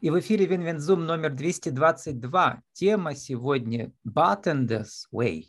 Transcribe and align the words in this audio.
И 0.00 0.10
в 0.10 0.18
эфире 0.20 0.46
Винвензум 0.46 1.06
номер 1.06 1.34
222. 1.34 2.62
Тема 2.72 3.16
сегодня 3.16 3.92
Bartender's 4.06 5.08
Way 5.12 5.46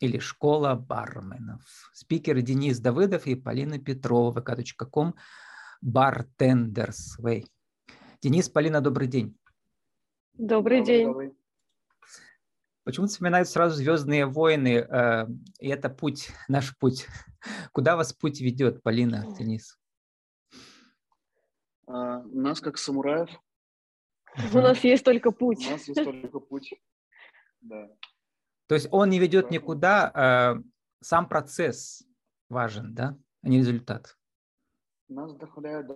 или 0.00 0.18
Школа 0.18 0.74
барменов. 0.74 1.60
Спикеры 1.92 2.40
Денис 2.40 2.80
Давыдов 2.80 3.26
и 3.26 3.34
Полина 3.34 3.78
Петрова. 3.78 4.40
vk.com 4.40 5.14
Bartender's 5.84 7.20
Way. 7.20 7.44
Денис, 8.22 8.48
Полина, 8.48 8.80
добрый 8.80 9.08
день. 9.08 9.36
Добрый, 10.32 10.78
добрый 10.78 10.84
день. 10.84 11.06
Добрый. 11.08 11.36
Почему 12.84 13.08
вспоминают 13.08 13.48
сразу 13.48 13.76
«Звездные 13.76 14.24
войны», 14.24 14.86
э, 14.88 15.26
и 15.60 15.68
это 15.68 15.90
путь, 15.90 16.30
наш 16.48 16.74
путь. 16.78 17.06
Куда 17.72 17.96
вас 17.96 18.14
путь 18.14 18.40
ведет, 18.40 18.82
Полина, 18.82 19.26
Денис? 19.38 19.78
А, 21.86 22.22
нас, 22.22 22.60
как 22.60 22.78
самураев, 22.78 23.28
у 24.54 24.58
нас 24.58 24.82
есть 24.84 25.04
только 25.04 25.30
путь. 25.30 25.66
У 25.66 25.70
нас 25.70 25.88
есть 25.88 26.02
только 26.02 26.40
путь. 26.40 26.74
Да. 27.60 27.88
То 28.66 28.74
есть 28.74 28.88
он 28.90 29.10
не 29.10 29.18
ведет 29.18 29.50
никуда, 29.50 30.10
а 30.14 30.56
сам 31.00 31.28
процесс 31.28 32.04
важен, 32.48 32.94
да, 32.94 33.18
а 33.42 33.48
не 33.48 33.58
результат. 33.58 34.16
Нас 35.08 35.32
вдохновляет, 35.32 35.86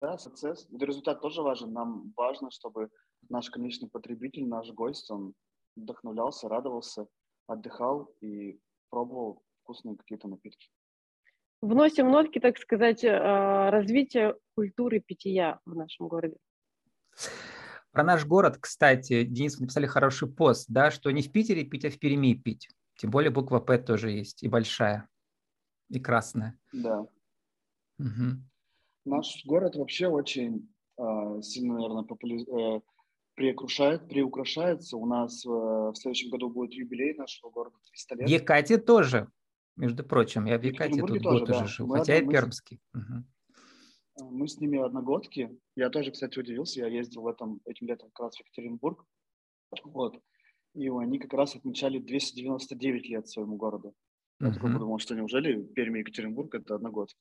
да, 0.00 0.16
процесс. 0.16 0.68
Результат 0.72 1.20
тоже 1.20 1.42
важен. 1.42 1.72
Нам 1.72 2.12
важно, 2.16 2.50
чтобы 2.50 2.90
наш 3.28 3.50
конечный 3.50 3.88
потребитель, 3.88 4.48
наш 4.48 4.70
гость, 4.72 5.10
он 5.10 5.34
вдохновлялся, 5.76 6.48
радовался, 6.48 7.06
отдыхал 7.46 8.12
и 8.20 8.58
пробовал 8.88 9.42
вкусные 9.62 9.96
какие-то 9.96 10.28
напитки. 10.28 10.68
Вносим 11.62 12.10
нотки, 12.10 12.40
так 12.40 12.56
сказать, 12.56 13.04
а, 13.04 13.70
развития 13.70 14.34
культуры 14.54 15.00
питья 15.00 15.60
в 15.66 15.74
нашем 15.74 16.08
городе. 16.08 16.36
Про 17.92 18.04
наш 18.04 18.24
город, 18.24 18.58
кстати, 18.60 19.24
Денис, 19.24 19.56
вы 19.56 19.62
написали 19.62 19.86
хороший 19.86 20.28
пост, 20.28 20.66
да, 20.68 20.90
что 20.90 21.10
не 21.10 21.22
в 21.22 21.32
Питере 21.32 21.64
пить, 21.64 21.84
а 21.84 21.90
в 21.90 21.98
Перми 21.98 22.34
пить. 22.34 22.68
Тем 22.96 23.10
более 23.10 23.30
буква 23.30 23.58
П 23.58 23.78
тоже 23.78 24.10
есть, 24.10 24.42
и 24.42 24.48
большая, 24.48 25.08
и 25.88 25.98
красная. 25.98 26.58
Да. 26.72 27.00
Угу. 27.98 28.38
Наш 29.06 29.44
город 29.44 29.74
вообще 29.76 30.06
очень 30.06 30.72
э, 30.98 31.42
сильно, 31.42 31.74
наверное, 31.74 32.04
попули... 32.04 32.76
э, 32.76 32.80
приукрашает, 33.34 34.06
приукрашается. 34.08 34.96
У 34.96 35.06
нас 35.06 35.44
э, 35.46 35.48
в 35.48 35.94
следующем 35.94 36.30
году 36.30 36.50
будет 36.50 36.72
юбилей 36.74 37.14
нашего 37.14 37.50
города 37.50 37.76
300 37.88 38.14
лет. 38.16 38.28
В 38.28 38.30
Екате 38.30 38.78
тоже, 38.78 39.28
между 39.76 40.04
прочим. 40.04 40.44
Я 40.44 40.58
в 40.58 40.62
Екате 40.62 41.00
тут 41.00 41.22
тоже, 41.22 41.38
год 41.38 41.48
да. 41.48 41.56
уже 41.56 41.66
жил, 41.66 41.86
Мы 41.86 41.98
хотя 41.98 42.16
я 42.16 42.26
пермский. 42.26 42.80
Угу. 42.94 43.24
Мы 44.20 44.48
с 44.48 44.58
ними 44.58 44.78
одногодки. 44.78 45.56
Я 45.76 45.90
тоже, 45.90 46.10
кстати, 46.10 46.38
удивился. 46.38 46.80
Я 46.80 46.88
ездил 46.88 47.22
в 47.22 47.28
этом, 47.28 47.60
этим 47.64 47.86
летом 47.86 48.10
как 48.12 48.26
раз 48.26 48.36
в 48.36 48.40
Екатеринбург. 48.40 49.04
Вот. 49.84 50.20
И 50.74 50.88
они 50.88 51.18
как 51.18 51.32
раз 51.32 51.56
отмечали 51.56 51.98
299 51.98 53.08
лет 53.08 53.28
своему 53.28 53.56
городу. 53.56 53.94
Я 54.40 54.48
uh-huh. 54.48 54.54
такой 54.54 54.72
подумал, 54.72 54.98
что 54.98 55.14
неужели 55.14 55.62
Перми 55.62 55.98
и 55.98 56.00
Екатеринбург– 56.00 56.54
это 56.56 56.74
одногодки? 56.76 57.16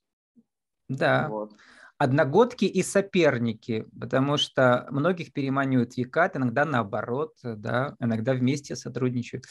Да. 0.88 1.27
Вот. 1.30 1.53
Одногодки 1.97 2.64
и 2.64 2.81
соперники, 2.81 3.86
потому 4.00 4.38
что 4.38 4.88
многих 4.89 5.33
переманивают 5.33 5.95
Екат, 5.95 6.38
иногда 6.38 6.64
наоборот, 6.64 7.33
да, 7.44 7.97
иногда 8.00 8.33
вместе 8.33 8.77
сотрудничают. 8.77 9.44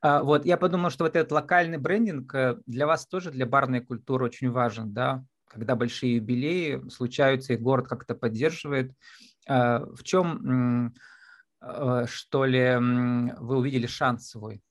А, 0.00 0.22
вот, 0.22 0.46
я 0.46 0.56
подумал, 0.56 0.88
что 0.88 1.04
вот 1.04 1.14
этот 1.14 1.30
локальный 1.30 1.76
брендинг 1.76 2.34
э, 2.34 2.56
для 2.64 2.86
вас 2.86 3.06
тоже, 3.06 3.30
для 3.30 3.44
барной 3.44 3.80
культуры 3.80 4.24
очень 4.24 4.50
важен, 4.50 4.94
да, 4.94 5.26
когда 5.50 5.74
большие 5.74 6.16
юбилеи 6.16 6.88
случаются, 6.88 7.52
и 7.52 7.56
город 7.58 7.88
как-то 7.88 8.14
поддерживает. 8.14 8.92
А, 9.48 9.84
в 9.84 10.02
чем, 10.04 10.94
а, 11.60 12.06
что 12.06 12.44
ли, 12.44 12.76
вы 13.38 13.58
увидели 13.58 13.86
шанс 13.86 14.30
свой? 14.30 14.62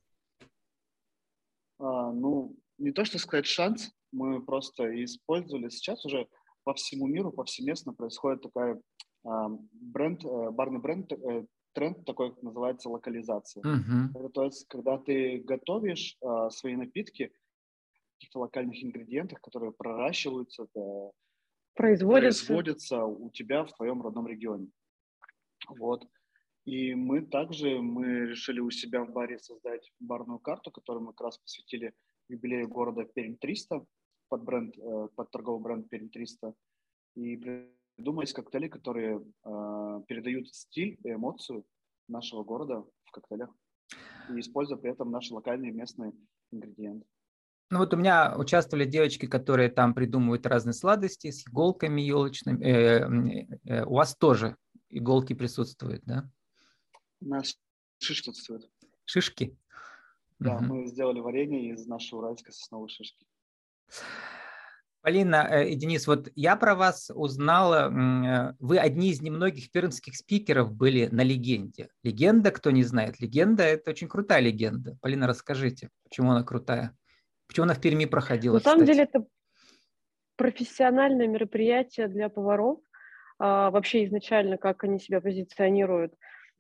А, 1.80 2.12
ну, 2.12 2.56
не 2.78 2.92
то, 2.92 3.04
что 3.06 3.20
сказать 3.20 3.46
шанс, 3.46 3.92
мы 4.12 4.42
просто 4.42 5.04
использовали. 5.04 5.70
Сейчас 5.70 6.06
уже 6.06 6.28
по 6.64 6.74
всему 6.74 7.08
миру, 7.08 7.32
повсеместно 7.32 7.94
происходит 7.94 8.42
такая 8.42 8.82
а, 9.26 9.50
бренд, 9.74 10.24
э, 10.24 10.50
барный 10.52 10.80
бренд, 10.80 11.12
э, 11.12 11.46
тренд 11.74 12.06
такой, 12.06 12.34
называется 12.42 12.90
локализация. 12.90 13.62
Uh-huh. 13.64 14.10
Это, 14.16 14.30
то 14.30 14.44
есть, 14.46 14.68
когда 14.68 14.98
ты 14.98 15.40
готовишь 15.40 16.18
а, 16.22 16.50
свои 16.50 16.76
напитки, 16.76 17.32
каких-то 18.20 18.40
локальных 18.40 18.84
ингредиентах, 18.84 19.40
которые 19.40 19.72
проращиваются, 19.72 20.68
производятся. 21.74 22.46
производятся 22.46 23.06
у 23.06 23.30
тебя 23.30 23.64
в 23.64 23.74
твоем 23.74 24.02
родном 24.02 24.28
регионе. 24.28 24.68
Вот. 25.70 26.06
И 26.66 26.94
мы 26.96 27.22
также 27.22 27.80
мы 27.80 28.28
решили 28.28 28.60
у 28.60 28.70
себя 28.70 29.06
в 29.06 29.12
баре 29.12 29.40
создать 29.40 29.90
барную 30.00 30.40
карту, 30.40 30.72
которую 30.72 31.06
мы 31.06 31.14
как 31.14 31.28
раз 31.28 31.38
посвятили 31.38 31.94
юбилею 32.28 32.68
города 32.68 33.06
Пермь 33.06 33.38
300 33.38 33.86
под, 34.28 34.44
бренд, 34.44 34.78
э, 34.78 35.08
под 35.16 35.32
торговый 35.32 35.64
бренд 35.64 35.90
Пермь 35.90 36.10
300. 36.10 36.54
И 37.16 37.38
придумались 37.96 38.34
коктейли, 38.34 38.68
которые 38.68 39.18
э, 39.20 40.02
передают 40.08 40.50
стиль 40.50 41.00
и 41.04 41.12
эмоцию 41.14 41.66
нашего 42.10 42.44
города 42.44 42.84
в 43.06 43.12
коктейлях, 43.12 43.50
и 44.30 44.40
используя 44.40 44.78
при 44.78 44.92
этом 44.92 45.10
наши 45.10 45.34
локальные 45.34 45.72
местные 45.72 46.12
ингредиенты. 46.52 47.08
Ну 47.72 47.78
вот 47.78 47.94
у 47.94 47.98
меня 47.98 48.36
участвовали 48.36 48.86
девочки, 48.86 49.28
которые 49.28 49.70
там 49.70 49.94
придумывают 49.94 50.46
разные 50.48 50.74
сладости 50.74 51.30
с 51.30 51.48
иголками 51.48 52.02
елочными. 52.02 52.66
Э, 52.66 53.48
э, 53.66 53.84
у 53.86 53.94
вас 53.94 54.16
тоже 54.16 54.56
иголки 54.90 55.34
присутствуют, 55.34 56.04
да? 56.04 56.28
У 57.22 57.28
нас 57.28 57.56
шишки 58.00 58.32
отсутствуют. 58.32 58.68
Шишки? 59.06 59.56
Да, 60.40 60.56
угу. 60.56 60.64
мы 60.64 60.88
сделали 60.88 61.20
варенье 61.20 61.74
из 61.74 61.86
нашей 61.86 62.16
уральской 62.16 62.54
сосновой 62.54 62.90
шишки. 62.90 63.28
Полина 65.02 65.48
э, 65.52 65.70
и 65.70 65.76
Денис, 65.76 66.08
вот 66.08 66.32
я 66.34 66.56
про 66.56 66.74
вас 66.74 67.12
узнала, 67.14 68.56
вы 68.60 68.80
одни 68.80 69.12
из 69.12 69.22
немногих 69.22 69.70
пермских 69.70 70.16
спикеров 70.16 70.74
были 70.74 71.08
на 71.12 71.22
легенде. 71.22 71.90
Легенда, 72.02 72.50
кто 72.50 72.72
не 72.72 72.84
знает, 72.84 73.20
легенда– 73.20 73.62
это 73.64 73.92
очень 73.92 74.08
крутая 74.08 74.42
легенда. 74.42 74.98
Полина, 75.02 75.28
расскажите, 75.28 75.90
почему 76.04 76.32
она 76.32 76.44
крутая? 76.44 76.98
Почему 77.50 77.66
она 77.66 77.74
в 77.74 77.82
Перми 77.82 78.06
проходила? 78.06 78.54
На 78.54 78.60
самом 78.62 78.86
деле 78.86 79.04
это 79.04 79.26
профессиональное 80.38 81.28
мероприятие 81.28 82.08
для 82.08 82.30
поваров. 82.30 82.80
А, 83.40 83.72
вообще 83.72 84.06
изначально, 84.06 84.58
как 84.58 84.84
они 84.84 85.00
себя 85.00 85.20
позиционируют. 85.20 86.14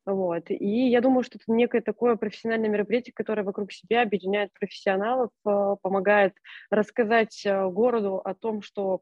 Вот. 0.05 0.49
И 0.49 0.89
я 0.89 1.01
думаю, 1.01 1.23
что 1.23 1.37
это 1.37 1.51
некое 1.51 1.81
такое 1.81 2.15
профессиональное 2.15 2.69
мероприятие, 2.69 3.13
которое 3.13 3.43
вокруг 3.43 3.71
себя 3.71 4.01
объединяет 4.01 4.51
профессионалов, 4.53 5.29
а, 5.45 5.75
помогает 5.75 6.33
рассказать 6.71 7.45
а, 7.45 7.67
городу 7.67 8.17
о 8.17 8.33
том, 8.33 8.61
что 8.61 9.01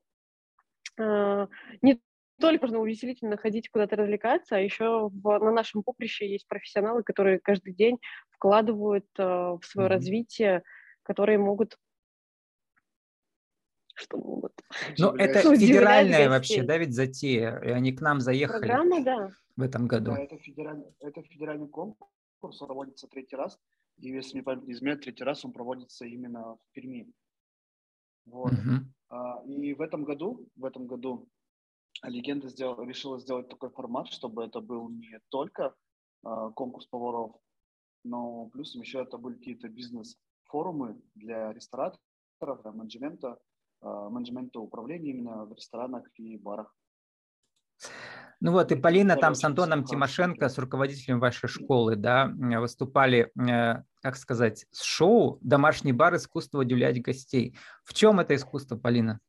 а, 0.99 1.47
не 1.81 2.01
только 2.41 2.65
можно 2.65 2.79
увеселительно 2.79 3.37
ходить 3.37 3.69
куда-то 3.69 3.95
развлекаться, 3.95 4.57
а 4.57 4.59
еще 4.59 5.09
в, 5.09 5.39
на 5.39 5.51
нашем 5.51 5.83
поприще 5.83 6.29
есть 6.29 6.47
профессионалы, 6.47 7.03
которые 7.03 7.39
каждый 7.39 7.73
день 7.73 7.99
вкладывают 8.31 9.07
в 9.17 9.59
свое 9.63 9.87
mm-hmm. 9.87 9.91
развитие 9.91 10.63
которые 11.07 11.37
могут 11.37 11.77
что 13.95 14.17
могут. 14.17 14.53
Ну, 14.99 15.15
это 15.15 15.39
федеральная 15.41 16.29
вообще, 16.29 16.61
да, 16.61 16.77
ведь 16.77 16.93
затея, 16.93 17.59
и 17.63 17.69
они 17.69 17.91
к 17.93 18.01
нам 18.01 18.19
заехали 18.19 18.59
Программа, 18.59 19.03
да. 19.03 19.31
в 19.55 19.61
этом 19.63 19.87
году. 19.87 20.11
Да, 20.11 20.19
это 20.19 20.37
федеральный, 20.37 20.93
это 20.99 21.23
федеральный 21.23 21.67
конкурс, 21.67 22.61
он 22.61 22.67
проводится 22.67 23.07
третий 23.07 23.35
раз, 23.35 23.57
и 23.97 24.09
если 24.09 24.37
не 24.37 24.71
изменяет, 24.71 25.01
третий 25.01 25.23
раз 25.23 25.43
он 25.45 25.51
проводится 25.51 26.05
именно 26.05 26.57
в 26.57 26.59
Перми. 26.73 27.11
Вот. 28.25 28.51
Угу. 28.51 28.85
А, 29.09 29.41
и 29.45 29.73
в 29.73 29.81
этом 29.81 30.03
году, 30.03 30.47
в 30.55 30.65
этом 30.65 30.85
году 30.85 31.27
Легенда 32.03 32.49
сделал, 32.49 32.83
решила 32.83 33.19
сделать 33.19 33.49
такой 33.49 33.71
формат, 33.71 34.09
чтобы 34.09 34.43
это 34.43 34.61
был 34.61 34.89
не 34.89 35.19
только 35.29 35.73
а, 36.23 36.51
конкурс 36.51 36.85
поваров, 36.85 37.35
но 38.03 38.45
плюс 38.53 38.75
еще 38.75 39.01
это 39.01 39.17
были 39.17 39.37
какие-то 39.37 39.69
бизнес 39.69 40.17
форумы 40.47 40.99
для 41.15 41.53
рестораторов, 41.53 42.61
для 42.61 42.71
менеджмента, 42.71 43.37
а, 43.81 44.09
менеджмента 44.09 44.59
управления 44.59 45.11
именно 45.11 45.45
в 45.45 45.53
ресторанах 45.53 46.03
и 46.15 46.37
барах. 46.37 46.75
Ну 48.39 48.51
вот, 48.51 48.71
и 48.71 48.75
Полина 48.75 49.15
там 49.15 49.33
с 49.33 49.43
Антоном 49.43 49.83
Тимошенко, 49.83 50.47
с 50.47 50.57
руководителем 50.59 51.19
вашей 51.19 51.49
школы, 51.49 51.95
да, 51.95 52.31
выступали, 52.59 53.31
э, 53.35 53.83
как 54.01 54.15
сказать, 54.15 54.67
с 54.69 54.83
шоу 54.83 55.39
«Домашний 55.41 55.91
бар. 55.91 56.15
Искусство 56.15 56.59
удивлять 56.59 57.01
гостей». 57.01 57.57
В 57.83 57.95
чем 57.95 58.19
это 58.19 58.35
искусство, 58.35 58.77
Полина? 58.77 59.19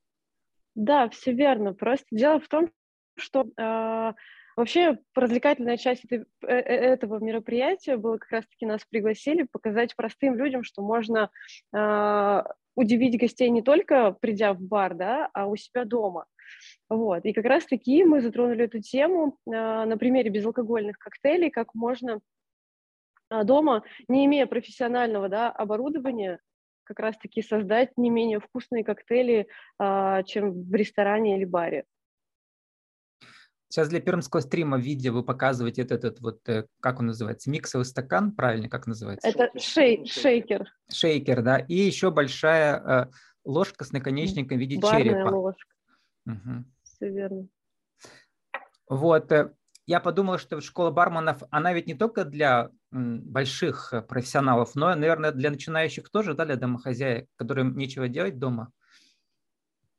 Да, 0.74 1.08
все 1.08 1.32
верно. 1.32 1.72
Просто 1.72 2.06
дело 2.10 2.38
в 2.38 2.48
том, 2.48 2.70
что 3.16 3.46
э, 3.56 4.12
Вообще, 4.58 4.98
развлекательная 5.14 5.76
часть 5.76 6.04
этой, 6.04 6.26
э, 6.42 6.46
э, 6.48 6.92
этого 6.92 7.20
мероприятия 7.20 7.96
было 7.96 8.18
как 8.18 8.32
раз-таки 8.32 8.66
нас 8.66 8.84
пригласили 8.90 9.44
показать 9.44 9.94
простым 9.94 10.34
людям, 10.34 10.64
что 10.64 10.82
можно 10.82 11.30
э, 11.72 12.42
удивить 12.74 13.20
гостей 13.20 13.50
не 13.50 13.62
только 13.62 14.10
придя 14.20 14.54
в 14.54 14.60
бар, 14.60 14.94
да, 14.94 15.30
а 15.32 15.46
у 15.46 15.54
себя 15.54 15.84
дома. 15.84 16.26
Вот. 16.88 17.24
И 17.24 17.32
как 17.32 17.44
раз-таки 17.44 18.02
мы 18.02 18.20
затронули 18.20 18.64
эту 18.64 18.80
тему 18.80 19.38
а, 19.46 19.86
на 19.86 19.96
примере 19.96 20.28
безалкогольных 20.30 20.98
коктейлей, 20.98 21.50
как 21.50 21.76
можно 21.76 22.18
а, 23.30 23.44
дома, 23.44 23.84
не 24.08 24.26
имея 24.26 24.46
профессионального 24.46 25.28
да, 25.28 25.52
оборудования, 25.52 26.40
как 26.82 26.98
раз-таки 26.98 27.42
создать 27.42 27.96
не 27.96 28.10
менее 28.10 28.40
вкусные 28.40 28.82
коктейли, 28.82 29.46
а, 29.78 30.24
чем 30.24 30.64
в 30.64 30.74
ресторане 30.74 31.36
или 31.36 31.44
баре. 31.44 31.84
Сейчас 33.68 33.88
для 33.88 34.00
пермского 34.00 34.40
стрима 34.40 34.78
видео 34.78 35.12
вы 35.12 35.22
показываете 35.22 35.82
этот, 35.82 36.04
этот 36.04 36.20
вот, 36.20 36.48
э, 36.48 36.66
как 36.80 37.00
он 37.00 37.06
называется, 37.06 37.50
миксовый 37.50 37.84
стакан, 37.84 38.32
правильно, 38.32 38.70
как 38.70 38.86
называется? 38.86 39.28
Это 39.28 39.50
шей, 39.58 40.06
шейкер. 40.06 40.72
Шейкер, 40.90 41.42
да, 41.42 41.58
и 41.58 41.74
еще 41.74 42.10
большая 42.10 42.80
э, 42.80 43.06
ложка 43.44 43.84
с 43.84 43.92
наконечником 43.92 44.56
в 44.56 44.60
виде 44.60 44.78
Барная 44.78 45.02
черепа. 45.04 45.28
ложка. 45.28 45.74
Угу. 46.26 46.64
Все 46.82 47.10
верно. 47.10 47.48
Вот, 48.88 49.30
э, 49.32 49.52
я 49.86 50.00
подумал, 50.00 50.38
что 50.38 50.62
школа 50.62 50.90
барменов, 50.90 51.42
она 51.50 51.74
ведь 51.74 51.86
не 51.86 51.94
только 51.94 52.24
для 52.24 52.70
больших 52.90 53.92
профессионалов, 54.08 54.74
но, 54.76 54.94
наверное, 54.94 55.30
для 55.30 55.50
начинающих 55.50 56.08
тоже, 56.08 56.32
да, 56.32 56.46
для 56.46 56.56
домохозяек, 56.56 57.28
которым 57.36 57.76
нечего 57.76 58.08
делать 58.08 58.38
дома. 58.38 58.72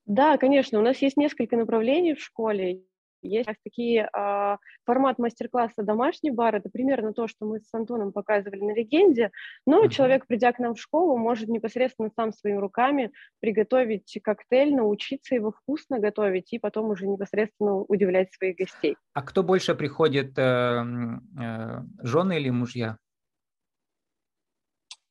Да, 0.08 0.38
конечно, 0.38 0.80
у 0.80 0.82
нас 0.82 0.98
есть 1.04 1.18
несколько 1.18 1.56
направлений 1.56 2.16
в 2.16 2.20
школе. 2.20 2.82
Есть 3.22 3.50
такие 3.64 4.10
а, 4.14 4.58
формат 4.86 5.20
мастер-класса 5.20 5.84
«Домашний 5.84 6.32
бар». 6.32 6.56
Это 6.56 6.70
примерно 6.70 7.14
то, 7.14 7.28
что 7.28 7.46
мы 7.46 7.60
с 7.60 7.74
Антоном 7.74 8.12
показывали 8.14 8.62
на 8.62 8.74
«Легенде». 8.74 9.32
Но 9.66 9.84
uh-huh. 9.84 9.90
человек, 9.90 10.26
придя 10.26 10.54
к 10.54 10.60
нам 10.60 10.76
в 10.76 10.80
школу, 10.80 11.18
может 11.18 11.50
непосредственно 11.50 12.10
сам 12.16 12.32
своими 12.32 12.58
руками 12.58 13.12
приготовить 13.42 14.18
коктейль, 14.24 14.76
научиться 14.76 15.36
его 15.36 15.52
вкусно 15.52 16.00
готовить 16.00 16.54
и 16.54 16.60
потом 16.60 16.90
уже 16.90 17.08
непосредственно 17.08 17.76
удивлять 17.76 18.34
своих 18.34 18.58
гостей. 18.58 18.96
А 19.14 19.22
кто 19.22 19.44
больше 19.44 19.76
приходит, 19.76 20.38
э, 20.38 20.42
э, 20.42 21.82
жены 22.02 22.40
или 22.40 22.50
мужья? 22.50 22.98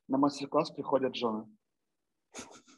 На 0.09 0.17
мастер-класс 0.17 0.71
приходят 0.71 1.15
жены. 1.15 1.45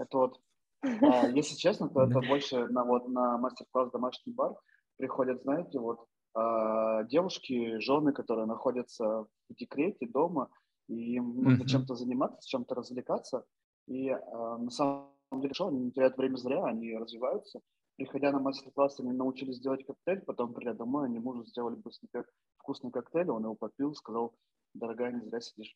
Это 0.00 0.18
вот, 0.18 0.40
а, 0.82 1.28
если 1.28 1.54
честно, 1.54 1.88
то 1.88 2.02
это 2.02 2.20
больше 2.20 2.66
на, 2.66 2.84
вот, 2.84 3.08
на 3.08 3.38
мастер-класс 3.38 3.90
«Домашний 3.92 4.32
бар» 4.32 4.56
приходят, 5.00 5.42
знаете, 5.42 5.78
вот 5.78 6.06
э, 6.36 7.06
девушки, 7.08 7.78
жены, 7.80 8.12
которые 8.12 8.46
находятся 8.46 9.26
в 9.48 9.54
декрете 9.54 10.06
дома, 10.06 10.48
и 10.88 11.14
им 11.14 11.42
нужно 11.42 11.62
mm-hmm. 11.62 11.66
чем-то 11.66 11.94
заниматься, 11.94 12.48
чем-то 12.48 12.74
развлекаться. 12.74 13.44
И 13.86 14.08
э, 14.08 14.18
на 14.58 14.70
самом 14.70 15.08
деле, 15.32 15.54
что 15.54 15.68
они 15.68 15.80
не 15.80 15.90
теряют 15.90 16.18
время 16.18 16.36
зря, 16.36 16.64
они 16.64 16.96
развиваются. 16.96 17.60
Приходя 17.96 18.32
на 18.32 18.40
мастер-класс, 18.40 19.00
они 19.00 19.12
научились 19.12 19.60
делать 19.60 19.86
коктейль, 19.86 20.20
потом 20.20 20.52
придя 20.52 20.74
домой, 20.74 21.06
они 21.06 21.18
мужу 21.18 21.44
сделали 21.44 21.76
быстренько 21.76 22.24
вкусный 22.58 22.90
коктейль, 22.90 23.30
он 23.30 23.42
его 23.42 23.54
попил, 23.54 23.94
сказал, 23.94 24.34
дорогая, 24.74 25.12
не 25.12 25.28
зря 25.28 25.40
сидишь. 25.40 25.74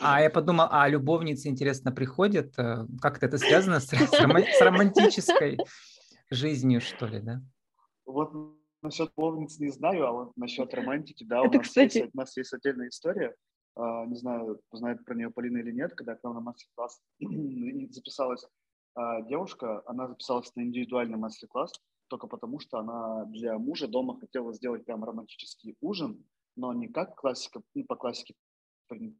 А 0.00 0.20
я 0.22 0.30
подумал, 0.30 0.66
а 0.70 0.88
любовницы, 0.88 1.48
интересно, 1.48 1.92
приходят? 1.92 2.58
Э, 2.58 2.86
как-то 3.00 3.26
это 3.26 3.38
связано 3.38 3.80
с, 3.80 3.88
с 3.88 4.60
романтической 4.60 5.58
жизнью, 6.30 6.80
что 6.80 7.06
ли, 7.06 7.20
да? 7.20 7.42
Вот 8.08 8.32
насчет 8.80 9.10
любовниц 9.16 9.58
не 9.58 9.68
знаю, 9.68 10.06
а 10.06 10.12
вот 10.12 10.36
насчет 10.36 10.72
романтики, 10.72 11.24
да, 11.24 11.42
у, 11.42 11.52
нас 11.52 11.62
кстати... 11.62 11.98
есть, 11.98 12.14
у 12.14 12.16
нас 12.16 12.36
есть 12.36 12.54
отдельная 12.54 12.88
история. 12.88 13.34
Uh, 13.76 14.06
не 14.08 14.16
знаю, 14.16 14.60
знает 14.72 15.04
про 15.04 15.14
нее 15.14 15.30
Полина 15.30 15.58
или 15.58 15.70
нет, 15.70 15.94
когда 15.94 16.16
к 16.16 16.24
нам 16.24 16.34
на 16.34 16.40
мастер-класс 16.40 17.00
записалась 17.90 18.44
uh, 18.98 19.28
девушка, 19.28 19.82
она 19.86 20.08
записалась 20.08 20.52
на 20.56 20.62
индивидуальный 20.62 21.18
мастер-класс 21.18 21.72
только 22.08 22.26
потому, 22.26 22.58
что 22.58 22.78
она 22.78 23.26
для 23.26 23.58
мужа 23.58 23.86
дома 23.86 24.18
хотела 24.18 24.52
сделать 24.52 24.84
прям 24.84 25.04
романтический 25.04 25.76
ужин, 25.80 26.24
но 26.56 26.72
не 26.72 26.88
как 26.88 27.14
классика, 27.14 27.62
не 27.74 27.84
по 27.84 27.94
классике 27.94 28.34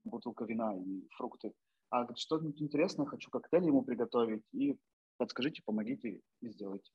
бутылка 0.04 0.44
вина 0.44 0.74
и 0.74 1.06
фрукты, 1.16 1.52
а 1.90 2.06
что-нибудь 2.16 2.60
интересное, 2.62 3.06
хочу 3.06 3.30
коктейль 3.30 3.66
ему 3.66 3.82
приготовить, 3.82 4.42
и 4.52 4.78
подскажите, 5.18 5.62
помогите 5.64 6.22
и 6.40 6.48
сделайте. 6.48 6.90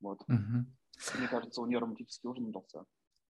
Вот. 0.00 0.20
Uh-huh. 0.28 0.64
Мне 1.18 1.28
кажется, 1.28 1.60
у 1.60 1.66
нее 1.66 1.78
романтический 1.78 2.28
ужин 2.28 2.46
удался. 2.46 2.84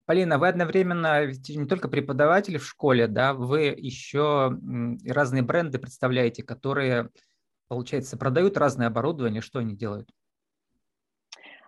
Полина, 0.04 0.38
вы 0.38 0.48
одновременно 0.48 1.26
не 1.26 1.66
только 1.66 1.88
преподаватель 1.88 2.58
в 2.58 2.66
школе, 2.66 3.06
да, 3.06 3.34
вы 3.34 3.66
еще 3.66 4.58
разные 5.06 5.42
бренды 5.42 5.78
представляете, 5.78 6.42
которые, 6.42 7.10
получается, 7.68 8.16
продают 8.16 8.56
разное 8.56 8.88
оборудование. 8.88 9.40
Что 9.40 9.60
они 9.60 9.76
делают? 9.76 10.10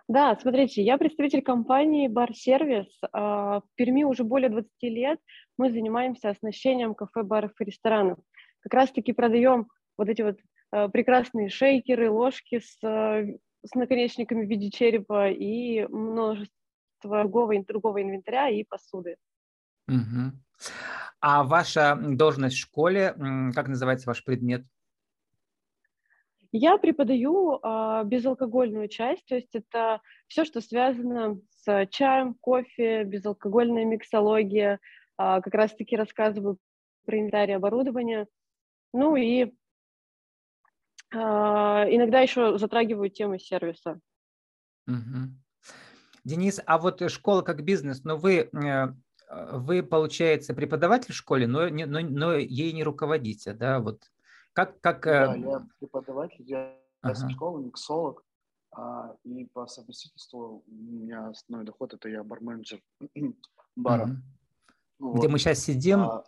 Да, 0.07 0.37
смотрите, 0.39 0.83
я 0.83 0.97
представитель 0.97 1.41
компании 1.41 2.09
Bar 2.09 2.29
Service. 2.31 2.91
А, 3.11 3.61
в 3.61 3.63
Перми 3.75 4.03
уже 4.03 4.23
более 4.23 4.49
20 4.49 4.69
лет 4.83 5.19
мы 5.57 5.71
занимаемся 5.71 6.29
оснащением 6.29 6.93
кафе, 6.93 7.23
баров 7.23 7.53
и 7.59 7.63
ресторанов. 7.63 8.19
Как 8.59 8.73
раз-таки 8.73 9.13
продаем 9.13 9.67
вот 9.97 10.09
эти 10.09 10.21
вот 10.21 10.37
а, 10.71 10.89
прекрасные 10.89 11.49
шейкеры, 11.49 12.11
ложки 12.11 12.59
с 12.59 12.77
а, 12.83 13.23
с 13.65 13.73
наконечниками 13.75 14.45
в 14.45 14.49
виде 14.49 14.69
черепа 14.69 15.29
и 15.29 15.85
множество 15.87 16.51
другого, 17.01 17.63
другого 17.63 18.01
инвентаря 18.01 18.49
и 18.49 18.63
посуды. 18.63 19.17
Угу. 19.87 20.31
А 21.19 21.43
ваша 21.43 21.95
должность 21.95 22.55
в 22.55 22.59
школе, 22.59 23.15
как 23.53 23.67
называется 23.67 24.07
ваш 24.07 24.23
предмет? 24.23 24.65
Я 26.57 26.77
преподаю 26.77 27.59
э, 27.61 28.03
безалкогольную 28.05 28.87
часть, 28.87 29.25
то 29.25 29.35
есть 29.35 29.53
это 29.53 29.99
все, 30.27 30.45
что 30.45 30.61
связано 30.61 31.37
с 31.49 31.87
чаем, 31.91 32.33
кофе, 32.35 33.03
безалкогольная 33.03 33.83
миксология, 33.83 34.75
э, 34.75 34.77
как 35.17 35.53
раз-таки 35.53 35.97
рассказываю 35.97 36.57
про 37.05 37.17
инвентарь 37.17 37.51
оборудование, 37.51 38.27
ну 38.93 39.17
и 39.17 39.51
иногда 41.11 42.19
еще 42.19 42.57
затрагивают 42.57 43.13
темы 43.13 43.39
сервиса. 43.39 43.99
Угу. 44.87 45.31
Денис, 46.23 46.59
а 46.65 46.77
вот 46.77 47.09
школа 47.11 47.41
как 47.43 47.63
бизнес, 47.63 48.03
но 48.03 48.17
вы, 48.17 48.49
э, 48.51 48.87
вы 49.29 49.83
получается, 49.83 50.53
преподаватель 50.53 51.13
в 51.13 51.17
школе, 51.17 51.47
но, 51.47 51.69
но, 51.69 51.99
но 51.99 52.33
ей 52.33 52.73
не 52.73 52.83
руководите, 52.83 53.53
да? 53.53 53.79
Вот 53.79 54.03
как, 54.53 54.79
как... 54.81 55.05
Э, 55.05 55.27
да, 55.27 55.35
я 55.35 55.67
преподаватель, 55.79 56.43
я 56.47 56.75
ага. 57.01 57.29
школа, 57.29 57.59
миксолог, 57.59 58.23
а, 58.71 59.15
и 59.23 59.45
по 59.53 59.67
совместительству 59.67 60.63
у 60.67 60.71
меня 60.71 61.29
основной 61.29 61.65
доход– 61.65 61.93
это 61.95 62.09
я 62.09 62.23
барменджер 62.23 62.81
бара. 63.75 64.05
Угу. 64.05 64.15
Вот. 64.99 65.19
Где 65.19 65.27
мы 65.27 65.37
сейчас 65.37 65.59
сидим, 65.59 66.01
а, 66.01 66.23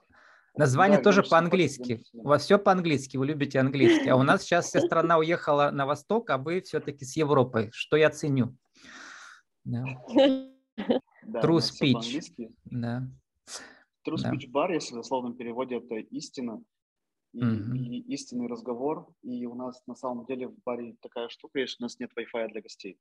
Название 0.57 0.97
да, 0.97 1.03
тоже 1.03 1.23
по-английски. 1.23 2.03
У 2.13 2.27
вас 2.27 2.43
все 2.43 2.57
по-английски, 2.57 3.17
вы 3.17 3.27
любите 3.27 3.59
английский. 3.59 4.09
А 4.09 4.15
у 4.15 4.23
нас 4.23 4.43
сейчас 4.43 4.67
вся 4.67 4.81
страна 4.85 5.17
уехала 5.17 5.69
на 5.71 5.85
восток, 5.85 6.29
а 6.29 6.37
вы 6.37 6.61
все-таки 6.61 7.05
с 7.05 7.15
Европой, 7.15 7.69
что 7.71 7.97
я 7.97 8.09
ценю. 8.09 8.55
Да. 9.63 9.83
True 10.77 11.59
speech. 11.59 12.51
Да. 12.65 13.07
True 14.07 14.15
speech 14.15 14.49
бар, 14.49 14.71
если 14.71 14.93
в 14.93 14.97
дословном 14.97 15.35
переводе, 15.35 15.77
это 15.77 15.95
истина. 15.95 16.63
И, 17.33 17.41
mm-hmm. 17.41 17.77
и 17.77 18.13
истинный 18.13 18.47
разговор. 18.47 19.07
И 19.21 19.45
у 19.45 19.53
нас 19.53 19.83
на 19.85 19.95
самом 19.95 20.25
деле 20.25 20.47
в 20.47 20.55
баре 20.65 20.95
такая 21.01 21.29
штука 21.29 21.59
есть, 21.59 21.79
у 21.79 21.83
нас 21.83 21.99
нет 21.99 22.09
Wi-Fi 22.17 22.47
для 22.47 22.61
гостей. 22.61 22.97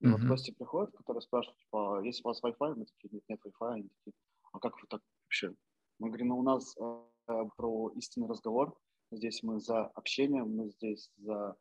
И 0.00 0.06
mm-hmm. 0.06 0.10
вот 0.10 0.20
гости 0.22 0.50
приходят, 0.50 0.94
которые 0.94 1.22
спрашивают, 1.22 1.58
типа, 1.58 1.98
«А 1.98 2.02
есть 2.04 2.24
у 2.24 2.28
вас 2.28 2.42
Wi-Fi? 2.42 2.74
Мы 2.74 2.84
такие, 2.84 3.08
нет, 3.12 3.22
нет 3.28 3.40
Wi-Fi. 3.46 3.72
Они 3.72 3.88
такие, 3.88 4.14
а 4.52 4.58
как 4.58 4.74
вы 4.74 4.88
так 4.88 5.00
вообще 5.24 5.54
мы 5.98 6.08
говорим, 6.08 6.28
ну, 6.28 6.38
у 6.38 6.42
нас 6.42 6.76
э, 6.76 7.44
про 7.56 7.90
истинный 7.96 8.28
разговор. 8.28 8.76
Здесь 9.10 9.42
мы 9.42 9.60
за 9.60 9.86
общение, 9.86 10.44
мы 10.44 10.70
здесь 10.70 11.10
за, 11.16 11.56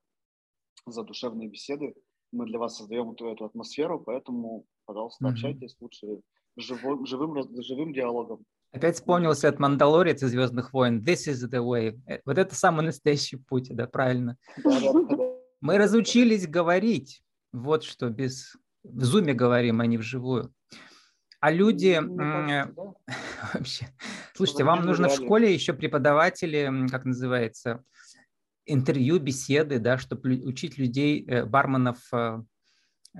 за 0.85 1.03
душевные 1.03 1.49
беседы. 1.49 1.95
Мы 2.31 2.45
для 2.45 2.59
вас 2.59 2.77
создаем 2.77 3.11
эту, 3.11 3.27
эту 3.27 3.45
атмосферу, 3.45 3.99
поэтому, 3.99 4.65
пожалуйста, 4.85 5.25
mm-hmm. 5.25 5.31
общайтесь 5.31 5.77
лучше 5.79 6.21
живым, 6.57 7.05
живым, 7.05 7.63
живым 7.63 7.93
диалогом. 7.93 8.43
Опять 8.71 8.95
вспомнился 8.95 9.47
от 9.47 9.59
Мандалорец 9.59 10.21
и 10.23 10.27
Звездных 10.27 10.73
войн. 10.73 11.01
This 11.01 11.27
is 11.27 11.49
the 11.49 11.63
way. 11.63 11.99
Э, 12.05 12.19
вот 12.25 12.37
это 12.37 12.53
самый 12.53 12.85
настоящий 12.85 13.37
путь, 13.37 13.69
да, 13.73 13.87
правильно? 13.87 14.37
Мы 15.61 15.77
разучились 15.77 16.47
говорить. 16.47 17.23
Вот 17.51 17.83
что 17.83 18.09
без... 18.09 18.55
В 18.83 19.03
зуме 19.03 19.33
говорим, 19.33 19.81
а 19.81 19.85
не 19.85 19.97
вживую. 19.97 20.53
А 21.39 21.51
люди 21.51 21.99
вообще... 23.53 23.87
Слушайте, 24.37 24.63
вам 24.63 24.85
нужно 24.85 25.09
в 25.09 25.13
школе 25.13 25.51
еще 25.51 25.73
преподаватели, 25.73 26.87
как 26.91 27.05
называется, 27.05 27.83
интервью, 28.67 29.19
беседы, 29.19 29.79
да, 29.79 29.97
чтобы 29.97 30.41
учить 30.43 30.77
людей, 30.77 31.25
э, 31.25 31.43
барменов 31.43 31.97
э, 32.13 32.43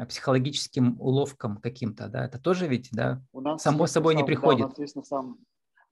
психологическим 0.08 1.02
уловкам 1.02 1.58
каким-то, 1.58 2.08
да, 2.08 2.26
это 2.26 2.40
тоже 2.40 2.68
ведь, 2.68 2.90
да, 2.92 3.24
у 3.32 3.42
нас 3.42 3.64
само 3.64 3.86
есть, 3.86 3.94
собой 3.94 4.14
не 4.14 4.24
приходит. 4.24 4.60
Да, 4.60 4.66
у, 4.66 4.70
нас 4.70 4.80
есть, 4.80 4.96
на 4.96 5.04
самом, 5.04 5.40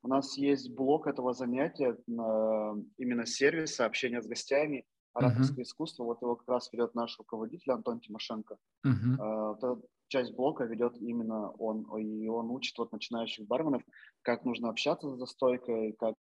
у 0.03 0.07
нас 0.07 0.37
есть 0.37 0.71
блок 0.75 1.07
этого 1.07 1.33
занятия, 1.33 1.97
именно 2.05 3.25
сервиса, 3.25 3.85
общения 3.85 4.21
с 4.21 4.27
гостями, 4.27 4.85
ораторское 5.13 5.59
uh-huh. 5.59 5.63
искусство, 5.63 6.03
вот 6.03 6.21
его 6.21 6.35
как 6.35 6.47
раз 6.49 6.71
ведет 6.71 6.93
наш 6.93 7.17
руководитель 7.17 7.71
Антон 7.71 7.99
Тимошенко. 7.99 8.57
Uh-huh. 8.85 9.81
Часть 10.07 10.33
блока 10.35 10.65
ведет 10.65 10.97
именно 10.97 11.51
он, 11.51 11.85
и 11.99 12.27
он 12.27 12.49
учит 12.51 12.77
вот 12.77 12.91
начинающих 12.91 13.47
барменов, 13.47 13.83
как 14.21 14.45
нужно 14.45 14.69
общаться 14.69 15.15
за 15.15 15.25
стойкой, 15.25 15.93
как, 15.93 16.15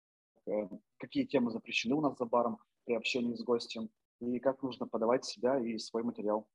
э, 0.46 0.68
какие 0.98 1.24
темы 1.24 1.50
запрещены 1.50 1.94
у 1.94 2.00
нас 2.00 2.16
за 2.16 2.24
баром 2.24 2.58
при 2.84 2.94
общении 2.94 3.34
с 3.34 3.42
гостем, 3.42 3.88
и 4.20 4.38
как 4.38 4.62
нужно 4.62 4.86
подавать 4.86 5.24
себя 5.24 5.58
и 5.58 5.78
свой 5.78 6.02
материал. 6.02 6.46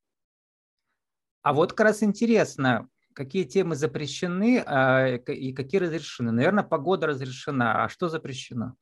А 1.42 1.54
вот 1.54 1.72
как 1.72 1.88
раз 1.88 2.04
интересно, 2.04 2.90
какие 3.14 3.44
темы 3.44 3.76
запрещены 3.76 4.60
а, 4.60 5.08
и 5.08 5.54
какие 5.54 5.80
разрешены? 5.80 6.32
Наверное, 6.32 6.64
погода 6.64 7.08
разрешена, 7.08 7.84
а 7.84 7.90
что 7.90 8.10
запрещено? 8.10 8.76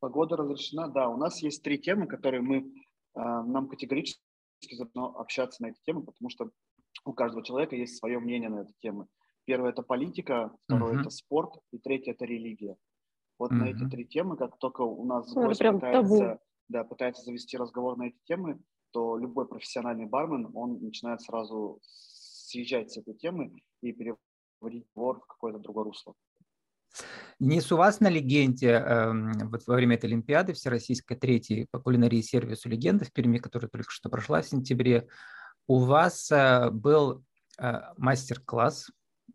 Погода 0.00 0.36
разрешена, 0.36 0.88
да. 0.88 1.08
У 1.08 1.16
нас 1.16 1.42
есть 1.42 1.62
три 1.62 1.78
темы, 1.78 2.06
которые 2.06 2.42
мы, 2.42 2.72
а, 3.14 3.42
нам 3.42 3.68
категорически 3.68 4.22
запрещено 4.70 5.16
общаться 5.18 5.62
на 5.62 5.68
эти 5.68 5.80
темы, 5.84 6.04
потому 6.04 6.30
что 6.30 6.50
у 7.04 7.12
каждого 7.12 7.44
человека 7.44 7.76
есть 7.76 7.98
свое 7.98 8.18
мнение 8.18 8.48
на 8.48 8.62
эти 8.62 8.72
темы. 8.80 9.06
Первое– 9.44 9.70
это 9.72 9.82
политика, 9.82 10.52
второе 10.64 10.94
uh-huh.– 10.94 11.00
это 11.02 11.10
спорт, 11.10 11.54
и 11.72 11.78
третье– 11.78 12.12
это 12.12 12.24
религия. 12.24 12.76
Вот 13.38 13.50
uh-huh. 13.50 13.56
на 13.56 13.64
эти 13.70 13.84
три 13.88 14.06
темы, 14.06 14.36
как 14.36 14.56
только 14.58 14.82
у 14.82 15.04
нас 15.04 15.34
ну, 15.34 15.46
гость 15.46 15.60
пытается, 15.60 16.38
да, 16.68 16.84
пытается 16.84 17.22
завести 17.22 17.56
разговор 17.56 17.96
на 17.96 18.08
эти 18.08 18.18
темы, 18.24 18.60
то 18.92 19.16
любой 19.16 19.48
профессиональный 19.48 20.06
бармен, 20.06 20.50
он 20.54 20.80
начинает 20.80 21.22
сразу 21.22 21.80
съезжать 21.82 22.92
с 22.92 22.98
этой 22.98 23.14
темы 23.14 23.52
и 23.80 23.92
переводить 23.92 24.86
разговор 24.86 25.20
в 25.20 25.26
какое-то 25.26 25.58
другое 25.58 25.84
русло. 25.84 26.14
Денис, 27.40 27.72
у 27.72 27.76
вас 27.76 28.00
на 28.00 28.08
легенде, 28.08 28.68
э, 28.68 29.12
вот 29.46 29.66
во 29.66 29.74
время 29.74 29.96
этой 29.96 30.06
Олимпиады, 30.06 30.52
Всероссийской 30.52 31.16
третьей 31.16 31.66
по 31.70 31.80
кулинарии 31.80 32.20
сервису 32.20 32.68
легенды 32.68 33.06
в 33.06 33.12
Перми, 33.12 33.38
которая 33.38 33.68
только 33.68 33.90
что 33.90 34.10
прошла 34.10 34.42
в 34.42 34.46
сентябре, 34.46 35.08
у 35.66 35.78
вас 35.78 36.30
э, 36.30 36.70
был 36.70 37.24
э, 37.58 37.80
мастер-класс, 37.96 38.90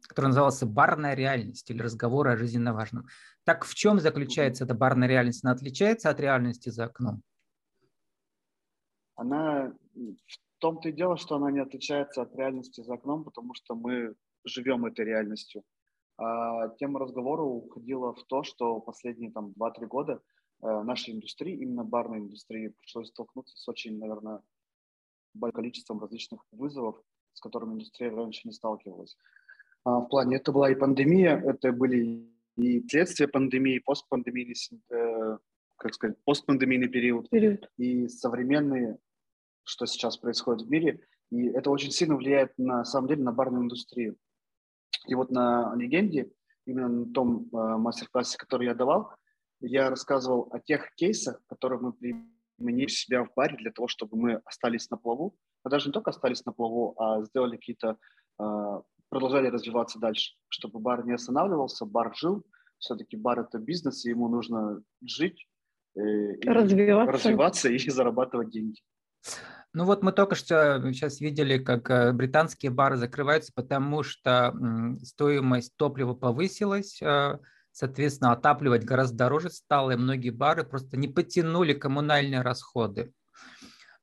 который 0.08 0.28
назывался 0.28 0.66
«Барная 0.66 1.16
реальность» 1.16 1.70
или 1.70 1.82
«Разговоры 1.82 2.32
о 2.32 2.38
жизненно 2.38 2.74
важном». 2.74 3.08
Так 3.44 3.66
в 3.66 3.74
чем 3.76 4.00
заключается 4.00 4.66
эта 4.66 4.74
барная 4.74 5.08
реальность? 5.08 5.44
Она 5.44 5.54
отличается 5.54 6.10
от 6.10 6.20
реальности 6.20 6.70
за 6.70 6.86
окном? 6.86 7.22
Она 9.16 9.74
в 9.96 10.60
том-то 10.60 10.90
и 10.90 10.92
дело, 10.92 11.18
что 11.18 11.36
она 11.36 11.52
не 11.52 11.60
отличается 11.60 12.22
от 12.22 12.36
реальности 12.36 12.82
за 12.82 12.96
окном, 12.96 13.24
потому 13.24 13.54
что 13.54 13.76
мы 13.76 14.16
живем 14.44 14.86
этой 14.86 15.06
реальностью. 15.06 15.64
А 16.18 16.70
тема 16.80 17.00
разговора 17.00 17.44
уходила 17.44 18.14
в 18.14 18.24
то, 18.26 18.44
что 18.44 18.80
последние 18.80 19.32
там 19.32 19.54
2-3 19.58 19.86
года 19.86 20.22
э, 20.62 20.82
нашей 20.84 21.14
индустрии, 21.14 21.56
именно 21.56 21.84
барной 21.84 22.20
индустрии, 22.20 22.74
пришлось 22.80 23.10
столкнуться 23.10 23.56
с 23.56 23.68
очень, 23.68 24.00
наверное, 24.00 24.42
количеством 25.54 26.00
различных 26.00 26.42
вызовов, 26.52 27.02
с 27.34 27.42
которыми 27.42 27.74
индустрия 27.74 28.12
раньше 28.12 28.42
не 28.46 28.54
сталкивалась. 28.54 29.18
А, 29.84 30.00
в 30.00 30.08
плане 30.08 30.38
это 30.38 30.52
была 30.52 30.72
и 30.72 30.76
пандемия, 30.76 31.38
это 31.38 31.72
были 31.72 32.28
и 32.58 32.86
следствия 32.90 33.28
пандемии, 33.28 33.76
и 33.76 33.80
постпандемийный, 33.80 34.56
э, 34.90 35.38
как 35.78 35.94
сказать, 35.94 36.18
постпандемийный 36.26 36.88
период, 36.88 37.30
период, 37.30 37.70
и 37.78 38.08
современные, 38.08 38.98
что 39.64 39.86
сейчас 39.86 40.18
происходит 40.18 40.68
в 40.68 40.70
мире, 40.70 41.00
и 41.30 41.48
это 41.50 41.70
очень 41.70 41.92
сильно 41.92 42.16
влияет 42.16 42.58
на 42.58 42.84
самом 42.84 43.10
деле 43.10 43.24
на 43.24 43.32
барную 43.32 43.64
индустрию. 43.64 44.18
И 45.08 45.16
вот 45.16 45.30
на 45.30 45.76
легенде, 45.76 46.32
именно 46.66 46.90
на 46.90 47.14
том 47.14 47.48
э, 47.54 47.78
мастер-классе, 47.78 48.38
который 48.38 48.68
я 48.68 48.74
давал, 48.74 49.14
я 49.60 49.90
рассказывал 49.90 50.50
о 50.52 50.60
тех 50.60 50.94
кейсах, 50.96 51.40
которые 51.48 51.80
мы 51.80 51.94
применили 52.58 52.88
себя 52.88 53.24
в 53.24 53.34
баре 53.36 53.58
для 53.58 53.72
того, 53.72 53.88
чтобы 53.88 54.18
мы 54.18 54.42
остались 54.46 54.90
на 54.90 54.98
плаву. 54.98 55.36
Мы 55.64 55.72
даже 55.72 55.88
не 55.88 55.94
только 55.94 56.12
остались 56.12 56.46
на 56.46 56.52
плаву, 56.52 56.96
а 56.98 57.24
сделали 57.24 57.58
какие-то, 57.58 57.98
э, 58.40 58.82
продолжали 59.10 59.48
развиваться 59.48 60.00
дальше, 60.00 60.34
чтобы 60.50 60.80
бар 60.80 61.06
не 61.06 61.14
останавливался, 61.14 61.86
бар 61.86 62.14
жил. 62.16 62.44
Все-таки 62.80 63.18
бар 63.18 63.40
это 63.40 63.58
бизнес, 63.58 64.06
и 64.06 64.10
ему 64.10 64.28
нужно 64.28 64.82
жить, 65.02 65.48
э, 65.96 66.34
развиваться. 66.46 67.12
развиваться 67.12 67.70
и 67.70 67.78
зарабатывать 67.90 68.50
деньги. 68.50 68.82
Ну 69.74 69.86
вот 69.86 70.02
мы 70.02 70.12
только 70.12 70.36
что 70.36 70.82
сейчас 70.92 71.20
видели, 71.20 71.58
как 71.58 71.90
э, 71.90 72.12
британские 72.12 72.72
бары 72.72 72.98
закрываются, 72.98 73.52
потому 73.54 74.04
что 74.04 74.54
стоимость 75.04 75.76
топлива 75.78 76.14
повысилась, 76.14 77.02
э, 77.02 77.40
соответственно, 77.78 78.32
отапливать 78.32 78.84
гораздо 78.84 79.18
дороже 79.18 79.52
стало, 79.52 79.92
и 79.92 79.96
многие 79.96 80.32
бары 80.32 80.64
просто 80.64 80.98
не 80.98 81.08
потянули 81.08 81.74
коммунальные 81.74 82.42
расходы. 82.42 83.14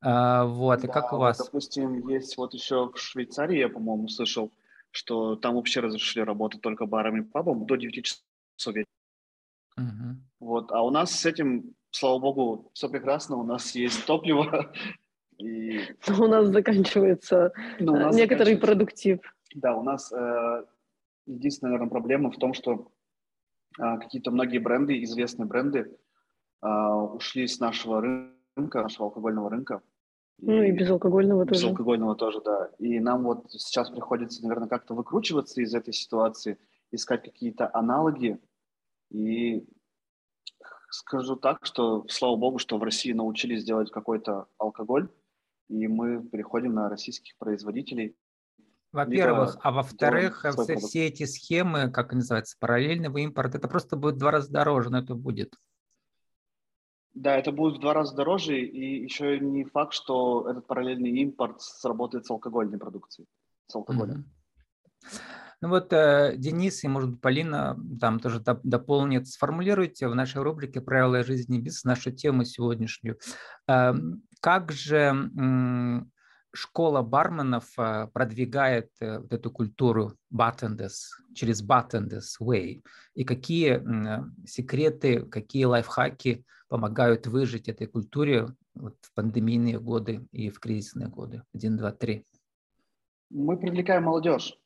А, 0.01 0.45
вот, 0.45 0.83
да, 0.83 0.87
и 0.87 0.91
как 0.93 1.13
у 1.13 1.17
вас? 1.17 1.41
Вот, 1.41 1.47
допустим, 1.47 2.07
есть 2.07 2.37
вот 2.37 2.55
еще 2.55 2.93
в 2.93 2.97
Швейцарии, 2.97 3.59
я, 3.59 3.69
по-моему, 3.69 4.07
слышал, 4.07 4.53
что 4.93 5.35
там 5.35 5.57
вообще 5.57 5.81
разрешили 5.81 6.23
работать 6.23 6.61
только 6.61 6.87
барами 6.87 7.23
и 7.23 7.25
пабом 7.25 7.67
до 7.67 7.75
9 7.75 8.05
часов 8.05 8.23
вечера. 8.69 8.87
Угу. 9.77 10.19
Вот, 10.39 10.71
а 10.71 10.81
у 10.83 10.91
нас 10.91 11.11
с 11.11 11.27
этим, 11.27 11.75
слава 11.91 12.21
богу, 12.21 12.71
все 12.75 12.89
прекрасно, 12.89 13.39
у 13.39 13.45
нас 13.45 13.75
есть 13.75 14.07
топливо, 14.07 14.73
и... 15.39 15.81
у 16.17 16.29
нас 16.29 16.47
заканчивается 16.47 17.53
Но 17.81 17.95
у 17.95 17.97
э, 17.97 17.99
нас 18.05 18.15
некоторый 18.15 18.55
заканчивается... 18.55 18.67
продуктив. 18.67 19.19
Да, 19.57 19.75
у 19.75 19.83
нас 19.83 20.13
э, 20.13 20.65
единственная, 21.27 21.73
наверное, 21.73 21.91
проблема 21.91 22.31
в 22.31 22.37
том, 22.37 22.55
что 22.55 22.93
какие-то 23.77 24.31
многие 24.31 24.59
бренды, 24.59 25.03
известные 25.03 25.47
бренды, 25.47 25.97
э, 26.63 26.69
ушли 26.69 27.47
с 27.47 27.61
нашего 27.61 28.01
рынка, 28.01 28.83
нашего 28.83 29.07
алкогольного 29.07 29.51
рынка. 29.51 29.83
Ну 30.39 30.63
и, 30.63 30.69
и 30.69 30.73
безалкогольного 30.73 31.47
тоже. 31.47 31.61
Безалкогольного 31.61 32.17
тоже, 32.17 32.41
да. 32.45 32.71
И 32.79 32.99
нам 33.01 33.25
вот 33.25 33.51
сейчас 33.51 33.91
приходится, 33.91 34.43
наверное, 34.43 34.69
как-то 34.69 34.95
выкручиваться 34.95 35.61
из 35.61 35.75
этой 35.75 35.93
ситуации, 35.95 36.59
искать 36.91 37.23
какие-то 37.23 37.71
аналоги. 37.73 38.41
И 39.11 39.67
скажу 40.91 41.37
так, 41.37 41.65
что 41.65 42.05
слава 42.09 42.37
богу, 42.37 42.59
что 42.59 42.79
в 42.79 42.83
России 42.83 43.13
научились 43.13 43.65
делать 43.65 43.91
какой-то 43.91 44.47
алкоголь, 44.59 45.09
и 45.69 45.87
мы 45.89 46.23
переходим 46.23 46.75
на 46.75 46.89
российских 46.89 47.37
производителей. 47.39 48.17
Во-первых, 48.95 49.59
а 49.61 49.73
во-вторых, 49.73 50.47
все, 50.53 50.77
все 50.77 51.07
эти 51.09 51.25
схемы, 51.25 51.91
как 51.91 52.13
они 52.13 52.21
называются, 52.21 52.57
параллельного 52.61 53.19
импорта, 53.19 53.59
это 53.59 53.67
просто 53.67 53.97
будет 53.97 54.15
в 54.15 54.19
два 54.19 54.31
раза 54.31 54.53
дороже, 54.53 54.91
но 54.91 54.99
это 54.99 55.17
будет. 55.17 55.55
Да, 57.13 57.37
это 57.37 57.51
будет 57.51 57.79
в 57.79 57.81
два 57.81 57.93
раза 57.93 58.15
дороже, 58.15 58.61
и 58.61 59.03
еще 59.03 59.41
не 59.41 59.65
факт, 59.65 59.95
что 59.95 60.49
этот 60.49 60.69
параллельный 60.69 61.11
импорт 61.11 61.61
сработает 61.61 62.25
с 62.27 62.31
алкогольной 62.31 62.79
продукцией, 62.79 63.27
с 63.67 63.75
алкоголем. 63.75 64.27
Mm-hmm. 65.03 65.19
Ну 65.61 65.69
вот 65.71 65.93
э, 65.93 66.35
Денис 66.37 66.85
и, 66.85 66.89
может 66.89 67.11
быть, 67.11 67.21
Полина 67.21 67.77
там 68.01 68.21
тоже 68.21 68.41
дополнит. 68.63 69.27
Сформулируйте 69.27 70.07
в 70.09 70.15
нашей 70.15 70.43
рубрике 70.43 70.81
«Правила 70.81 71.25
жизни 71.25 71.59
бизнеса» 71.59 71.89
нашу 71.89 72.13
тему 72.13 72.45
сегодняшнюю. 72.45 73.19
Эм, 73.67 74.23
как 74.41 74.71
же 74.73 75.31
школа 76.55 77.03
барменов 77.03 77.79
э, 77.79 78.09
продвигает 78.13 78.91
э, 79.01 79.19
вот 79.19 79.33
эту 79.33 79.51
культуру 79.51 80.13
bartenders 80.33 81.11
через 81.35 81.63
bartenders 81.63 82.41
way? 82.41 82.83
И 83.15 83.25
какие 83.25 83.83
секреты, 84.47 85.27
какие 85.27 85.65
лайфхаки 85.65 86.45
помогают 86.69 87.27
выжить 87.27 87.69
этой 87.69 87.87
культуре 87.87 88.47
вот 88.75 88.97
в 89.03 89.13
пандемийные 89.15 89.79
годы 89.79 90.27
и 90.33 90.51
в 90.51 90.61
кризисные 90.61 91.09
годы? 91.09 91.43
Один, 91.53 91.77
два, 91.77 91.93
три. 91.93 92.25
Мы 93.31 93.57
привлекаем 93.57 94.05
молодежь. 94.05 94.59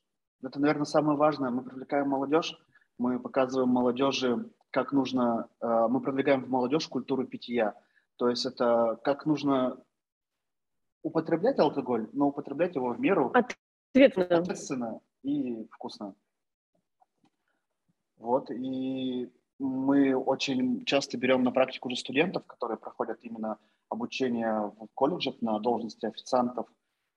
Это, 0.42 0.60
наверное, 0.60 0.84
самое 0.84 1.18
важное. 1.18 1.50
Мы 1.50 1.64
привлекаем 1.64 2.08
молодежь, 2.08 2.54
мы 2.98 3.18
показываем 3.18 3.70
молодежи, 3.70 4.48
как 4.70 4.92
нужно, 4.92 5.48
э, 5.60 5.86
мы 5.88 6.00
продвигаем 6.00 6.44
в 6.44 6.50
молодежь 6.50 6.86
культуру 6.88 7.26
питья. 7.26 7.74
То 8.16 8.28
есть 8.28 8.44
это 8.44 8.98
как 9.02 9.26
нужно 9.26 9.78
употреблять 11.08 11.58
алкоголь, 11.58 12.08
но 12.12 12.28
употреблять 12.28 12.74
его 12.74 12.92
в 12.92 13.00
меру 13.00 13.32
ответственно, 13.32 14.38
ответственно 14.38 15.00
и 15.22 15.64
вкусно. 15.70 16.14
Вот, 18.18 18.50
и 18.50 19.30
мы 19.58 20.14
очень 20.14 20.84
часто 20.84 21.16
берем 21.16 21.42
на 21.42 21.50
практику 21.50 21.88
уже 21.88 21.96
студентов, 21.96 22.44
которые 22.46 22.76
проходят 22.76 23.18
именно 23.22 23.58
обучение 23.88 24.72
в 24.78 24.88
колледжах 24.94 25.40
на 25.40 25.58
должности 25.60 26.06
официантов 26.06 26.66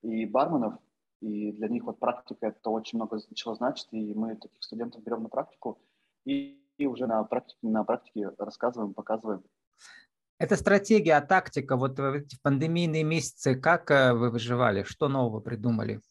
и 0.03 0.25
барменов, 0.25 0.75
и 1.21 1.51
для 1.51 1.67
них 1.67 1.83
вот 1.83 1.99
практика 1.99 2.47
это 2.47 2.69
очень 2.69 2.97
много 2.97 3.19
чего 3.33 3.55
значит, 3.55 3.87
и 3.91 4.13
мы 4.13 4.35
таких 4.35 4.63
студентов 4.63 5.03
берем 5.03 5.23
на 5.23 5.29
практику 5.29 5.79
и, 6.25 6.63
и 6.77 6.87
уже 6.87 7.07
на 7.07 7.23
практике, 7.23 7.59
на 7.61 7.83
практике 7.83 8.31
рассказываем, 8.37 8.93
показываем. 8.93 9.43
Это 10.41 10.55
стратегия, 10.55 11.17
а 11.17 11.21
тактика, 11.21 11.77
вот 11.77 11.99
в 11.99 12.13
эти 12.13 12.35
пандемийные 12.41 13.03
месяцы, 13.03 13.53
как 13.53 13.91
э, 13.91 14.11
вы 14.13 14.31
выживали, 14.31 14.81
что 14.81 15.07
нового 15.07 15.39
придумали? 15.39 16.01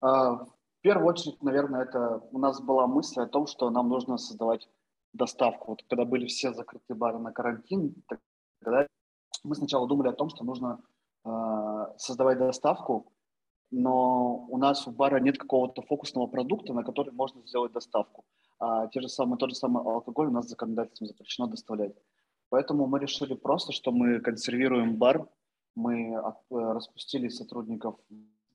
А, 0.00 0.34
в 0.34 0.48
первую 0.82 1.08
очередь, 1.08 1.42
наверное, 1.42 1.82
это 1.82 2.22
у 2.30 2.38
нас 2.38 2.60
была 2.60 2.86
мысль 2.86 3.22
о 3.22 3.26
том, 3.26 3.48
что 3.48 3.70
нам 3.70 3.88
нужно 3.88 4.18
создавать 4.18 4.68
доставку. 5.12 5.72
Вот 5.72 5.82
когда 5.88 6.04
были 6.04 6.26
все 6.26 6.52
закрыты 6.52 6.94
бары 6.94 7.18
на 7.18 7.32
карантин, 7.32 7.92
тогда 8.60 8.86
мы 9.42 9.56
сначала 9.56 9.88
думали 9.88 10.10
о 10.10 10.12
том, 10.12 10.28
что 10.28 10.44
нужно 10.44 10.80
а, 11.24 11.92
создавать 11.98 12.38
доставку 12.38 13.12
но 13.72 14.46
у 14.50 14.58
нас 14.58 14.86
у 14.86 14.90
бара 14.90 15.18
нет 15.18 15.38
какого-то 15.38 15.82
фокусного 15.82 16.26
продукта, 16.26 16.74
на 16.74 16.84
который 16.84 17.12
можно 17.12 17.44
сделать 17.46 17.72
доставку. 17.72 18.24
А 18.60 18.86
те 18.88 19.00
же 19.00 19.08
самые, 19.08 19.38
тот 19.38 19.50
же 19.50 19.56
самый 19.56 19.82
алкоголь 19.82 20.28
у 20.28 20.30
нас 20.30 20.46
законодательством 20.46 21.08
запрещено 21.08 21.48
доставлять. 21.48 21.94
Поэтому 22.52 22.86
мы 22.86 23.00
решили 23.00 23.32
просто, 23.32 23.72
что 23.72 23.92
мы 23.92 24.20
консервируем 24.20 24.98
бар, 24.98 25.26
мы 25.74 26.12
э, 26.12 26.20
распустили 26.50 27.28
сотрудников 27.28 27.98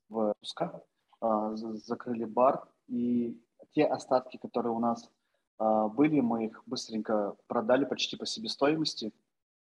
в 0.07 0.29
отпусках, 0.29 0.79
а, 1.19 1.55
закрыли 1.55 2.25
бар, 2.25 2.69
и 2.87 3.41
те 3.71 3.85
остатки, 3.85 4.37
которые 4.37 4.71
у 4.73 4.77
нас 4.77 5.09
а, 5.57 5.87
были, 5.87 6.19
мы 6.19 6.45
их 6.45 6.61
быстренько 6.67 7.35
продали 7.47 7.85
почти 7.85 8.17
по 8.17 8.27
себестоимости 8.27 9.11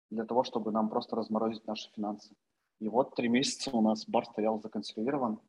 для 0.10 0.24
того, 0.24 0.46
чтобы 0.46 0.72
нам 0.72 0.88
просто 0.88 1.18
разморозить 1.18 1.68
наши 1.68 1.92
финансы. 1.92 2.34
И 2.80 2.88
вот 2.88 3.16
три 3.16 3.28
месяца 3.28 3.72
у 3.76 3.82
нас 3.82 4.08
бар 4.08 4.26
стоял 4.26 4.62
законсервирован. 4.62 5.42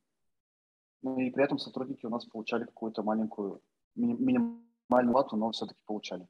Ну 1.02 1.20
и 1.20 1.30
при 1.30 1.44
этом 1.44 1.58
сотрудники 1.58 2.06
у 2.06 2.10
нас 2.10 2.24
получали 2.24 2.64
какую-то 2.64 3.04
маленькую, 3.04 3.62
минимальную 3.94 5.12
плату, 5.12 5.36
но 5.36 5.52
все-таки 5.52 5.80
получали. 5.86 6.26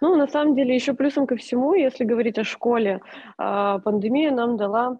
Ну, 0.00 0.16
на 0.16 0.26
самом 0.26 0.54
деле, 0.56 0.74
еще 0.74 0.94
плюсом 0.94 1.26
ко 1.26 1.36
всему, 1.36 1.74
если 1.74 2.04
говорить 2.04 2.38
о 2.38 2.44
школе, 2.44 3.00
а, 3.38 3.78
пандемия 3.78 4.30
нам 4.30 4.56
дала 4.56 4.98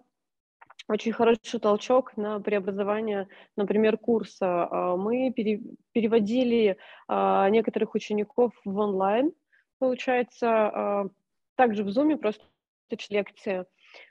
очень 0.87 1.11
хороший 1.11 1.59
толчок 1.59 2.15
на 2.17 2.39
преобразование, 2.39 3.27
например, 3.57 3.97
курса. 3.97 4.67
А, 4.69 4.95
мы 4.95 5.31
переводили 5.33 6.77
а, 7.07 7.49
некоторых 7.49 7.95
учеников 7.95 8.53
в 8.63 8.77
онлайн, 8.77 9.33
получается, 9.79 11.09
также 11.55 11.83
в 11.83 11.89
Zoom, 11.89 12.15
просто 12.17 12.45
лекции. 13.09 13.65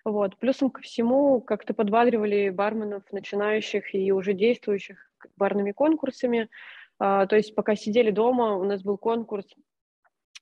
Вот. 0.04 0.36
Плюсом 0.36 0.70
ко 0.70 0.82
всему 0.82 1.40
как-то 1.40 1.72
подбадривали 1.72 2.50
барменов, 2.50 3.04
начинающих 3.10 3.94
и 3.94 4.12
уже 4.12 4.34
действующих 4.34 4.98
барными 5.36 5.72
конкурсами. 5.72 6.50
То 6.98 7.28
есть 7.30 7.54
пока 7.54 7.74
сидели 7.74 8.10
дома, 8.10 8.56
у 8.56 8.64
нас 8.64 8.82
был 8.82 8.98
конкурс 8.98 9.46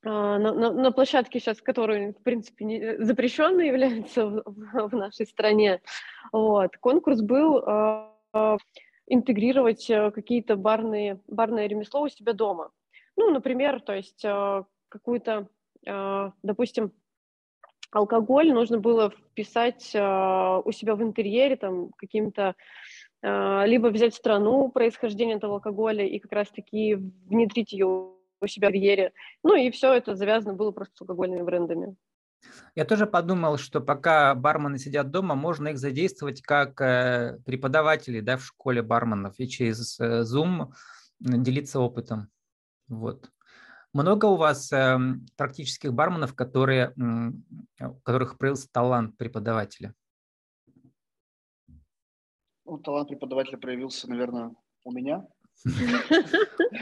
на, 0.02 0.38
на, 0.38 0.72
на 0.72 0.92
площадке 0.92 1.40
сейчас, 1.40 1.60
который, 1.60 2.12
в 2.12 2.22
принципе, 2.22 2.64
не, 2.64 3.04
запрещенной 3.04 3.66
является 3.68 4.26
в, 4.26 4.42
в, 4.46 4.88
в 4.88 4.94
нашей 4.94 5.26
стране. 5.26 5.80
Вот. 6.32 6.76
Конкурс 6.78 7.20
был 7.20 7.58
э, 7.58 8.58
интегрировать 9.06 9.90
э, 9.90 10.10
какие-то 10.10 10.56
барные, 10.56 11.20
барное 11.26 11.66
ремесло 11.66 12.02
у 12.02 12.08
себя 12.08 12.32
дома. 12.32 12.70
Ну, 13.16 13.30
например, 13.30 13.80
то 13.80 13.94
есть 13.94 14.24
э, 14.24 14.64
какую-то, 14.88 15.48
э, 15.86 16.30
допустим, 16.42 16.92
алкоголь 17.90 18.52
нужно 18.52 18.78
было 18.78 19.10
вписать 19.10 19.90
э, 19.94 20.62
у 20.64 20.72
себя 20.72 20.94
в 20.94 21.02
интерьере 21.02 21.56
там 21.56 21.90
каким-то 21.96 22.54
э, 23.22 23.66
либо 23.66 23.88
взять 23.88 24.14
страну 24.14 24.70
происхождения 24.70 25.34
этого 25.34 25.54
алкоголя 25.54 26.06
и 26.06 26.18
как 26.18 26.32
раз-таки 26.32 26.94
внедрить 26.94 27.72
ее 27.72 28.12
у 28.40 28.46
себя 28.46 28.68
в 28.68 28.70
карьере. 28.72 29.12
Ну 29.42 29.54
и 29.54 29.70
все 29.70 29.92
это 29.92 30.14
завязано 30.14 30.54
было 30.54 30.70
просто 30.70 30.96
с 30.96 31.00
алкогольными 31.02 31.42
брендами. 31.42 31.96
Я 32.74 32.84
тоже 32.84 33.06
подумал, 33.06 33.58
что 33.58 33.80
пока 33.80 34.34
бармены 34.34 34.78
сидят 34.78 35.10
дома, 35.10 35.34
можно 35.34 35.68
их 35.68 35.78
задействовать 35.78 36.40
как 36.40 36.80
э, 36.80 37.38
преподаватели 37.44 38.20
да, 38.20 38.38
в 38.38 38.44
школе 38.44 38.82
барменов 38.82 39.34
и 39.38 39.48
через 39.48 40.00
э, 40.00 40.22
Zoom 40.22 40.72
делиться 41.18 41.80
опытом. 41.80 42.30
Вот. 42.88 43.30
Много 43.92 44.26
у 44.26 44.36
вас 44.36 44.72
э, 44.72 44.98
практических 45.36 45.92
барменов, 45.92 46.34
которые, 46.34 46.94
у 46.96 47.94
которых 48.02 48.38
проявился 48.38 48.68
талант 48.72 49.16
преподавателя? 49.18 49.94
Ну, 52.64 52.78
талант 52.78 53.08
преподавателя 53.08 53.58
проявился, 53.58 54.08
наверное, 54.08 54.54
у 54.84 54.92
меня. 54.92 55.26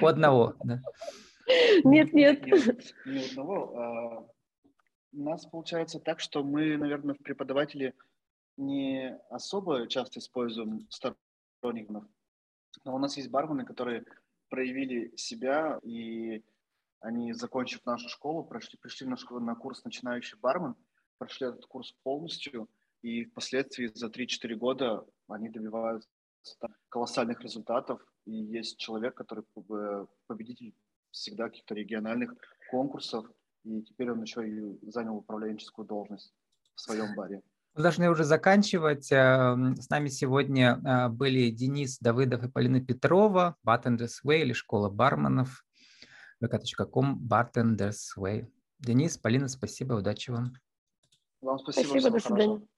У 0.02 0.06
одного, 0.06 0.54
да. 0.62 0.80
Нет, 1.84 2.12
нет. 2.12 2.44
Ни 3.06 3.30
одного. 3.30 3.76
А, 3.76 4.28
у 5.12 5.22
нас 5.22 5.46
получается 5.46 5.98
так, 5.98 6.20
что 6.20 6.44
мы, 6.44 6.76
наверное, 6.76 7.14
в 7.14 7.22
преподавателе 7.22 7.94
не 8.56 9.16
особо 9.30 9.86
часто 9.88 10.18
используем 10.18 10.86
сторонников, 10.90 12.04
но 12.84 12.94
у 12.94 12.98
нас 12.98 13.16
есть 13.16 13.30
бармены, 13.30 13.64
которые 13.64 14.04
проявили 14.50 15.16
себя, 15.16 15.78
и 15.82 16.42
они, 17.00 17.32
закончив 17.32 17.84
нашу 17.86 18.08
школу, 18.08 18.44
прошли, 18.44 18.78
пришли 18.78 19.06
на, 19.06 19.16
школу, 19.16 19.40
на 19.40 19.54
курс 19.54 19.84
«Начинающий 19.84 20.38
бармен», 20.38 20.74
прошли 21.18 21.46
этот 21.46 21.64
курс 21.66 21.92
полностью, 22.02 22.68
и 23.02 23.24
впоследствии 23.24 23.90
за 23.94 24.08
3-4 24.08 24.54
года 24.56 25.06
они 25.28 25.48
добиваются 25.48 26.08
колоссальных 26.88 27.40
результатов, 27.40 28.02
и 28.24 28.32
есть 28.32 28.78
человек, 28.78 29.14
который 29.14 29.44
победитель 30.26 30.74
всегда 31.10 31.48
каких-то 31.48 31.74
региональных 31.74 32.34
конкурсов, 32.70 33.26
и 33.64 33.82
теперь 33.82 34.10
он 34.10 34.22
еще 34.22 34.48
и 34.48 34.90
занял 34.90 35.16
управленческую 35.16 35.86
должность 35.86 36.32
в 36.74 36.80
своем 36.80 37.14
баре. 37.14 37.42
Мы 37.74 37.82
должны 37.82 38.10
уже 38.10 38.24
заканчивать. 38.24 39.12
Э, 39.12 39.54
с 39.78 39.88
нами 39.88 40.08
сегодня 40.08 40.80
э, 40.84 41.08
были 41.08 41.50
Денис 41.50 41.98
Давыдов 41.98 42.44
и 42.44 42.48
Полина 42.48 42.80
Петрова, 42.80 43.56
Bartenders 43.66 44.16
Way 44.24 44.40
или 44.40 44.52
школа 44.52 44.88
барменов, 44.90 45.64
vk.com, 46.42 47.20
Bartenders 47.28 48.16
Way. 48.16 48.48
Денис, 48.78 49.16
Полина, 49.18 49.48
спасибо, 49.48 49.94
удачи 49.94 50.30
вам. 50.30 50.54
Вам 51.40 51.58
спасибо, 51.58 51.88
спасибо 51.88 52.10
до 52.10 52.20
свидания. 52.20 52.68